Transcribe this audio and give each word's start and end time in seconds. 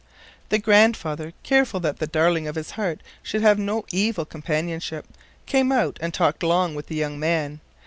The 0.49 0.57
grandfather, 0.57 1.31
careful 1.43 1.79
that 1.81 1.99
the 1.99 2.07
darling 2.07 2.47
of 2.47 2.55
his 2.55 2.71
heart 2.71 3.01
should 3.21 3.43
have 3.43 3.59
no 3.59 3.85
evil 3.91 4.25
companionship, 4.25 5.05
came 5.45 5.71
out 5.71 5.99
and 6.01 6.11
talked 6.11 6.41
long 6.41 6.73
with 6.73 6.87
the 6.87 6.95
young 6.95 7.19
man. 7.19 7.59